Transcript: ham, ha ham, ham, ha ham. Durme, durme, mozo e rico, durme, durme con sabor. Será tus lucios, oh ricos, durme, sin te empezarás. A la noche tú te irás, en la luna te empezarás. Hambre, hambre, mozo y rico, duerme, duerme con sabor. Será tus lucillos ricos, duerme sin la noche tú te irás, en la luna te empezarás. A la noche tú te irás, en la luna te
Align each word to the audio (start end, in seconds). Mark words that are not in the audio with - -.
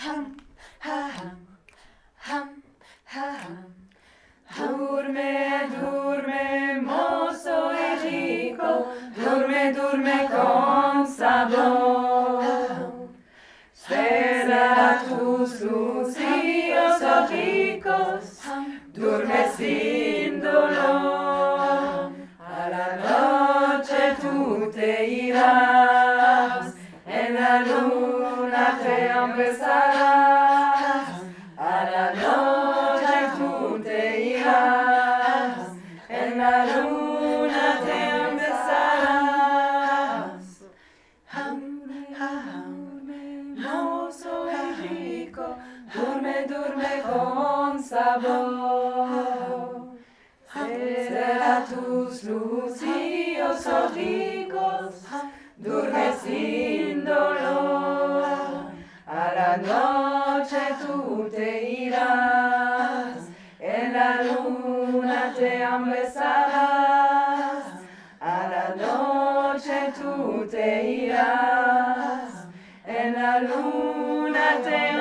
ham, 0.00 0.36
ha 0.78 0.98
ham, 1.16 1.40
ham, 2.16 2.48
ha 3.04 3.26
ham. 3.42 3.74
Durme, 4.56 5.68
durme, 5.74 6.80
mozo 6.82 7.58
e 7.70 7.88
rico, 8.04 8.70
durme, 9.14 9.72
durme 9.74 10.18
con 10.32 11.06
sabor. 11.06 12.42
Será 13.74 15.02
tus 15.06 15.60
lucios, 15.60 17.02
oh 17.02 17.26
ricos, 17.30 18.24
durme, 18.94 19.40
sin 19.56 19.89
te 28.78 29.10
empezarás. 29.10 31.08
A 31.56 31.84
la 31.90 32.14
noche 32.14 33.28
tú 33.36 33.80
te 33.82 34.20
irás, 34.30 35.56
en 36.08 36.38
la 36.38 36.66
luna 36.66 37.80
te 37.84 37.98
empezarás. 38.28 39.60
Hambre, 41.30 42.06
hambre, 42.18 43.22
mozo 43.56 44.48
y 44.50 44.52
rico, 44.88 45.44
duerme, 45.94 46.46
duerme 46.46 47.02
con 47.02 47.82
sabor. 47.82 49.50
Será 50.52 51.64
tus 51.64 52.24
lucillos 52.24 53.66
ricos, 53.94 54.94
duerme 55.58 56.12
sin 56.22 56.69
la 59.50 59.56
noche 59.56 60.60
tú 60.80 61.28
te 61.28 61.70
irás, 61.70 63.16
en 63.58 63.92
la 63.92 64.22
luna 64.22 65.34
te 65.36 65.62
empezarás. 65.62 67.64
A 68.20 68.48
la 68.54 68.74
noche 68.76 69.92
tú 69.98 70.46
te 70.48 70.92
irás, 71.04 72.46
en 72.86 73.14
la 73.14 73.40
luna 73.40 74.60
te 74.62 74.92